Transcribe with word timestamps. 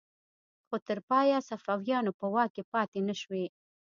خو 0.67 0.75
تر 0.87 0.97
پایه 1.09 1.37
صفویانو 1.49 2.11
په 2.19 2.25
واک 2.33 2.49
کې 2.55 2.63
پاتې 2.73 2.99
نشوې. 3.07 3.45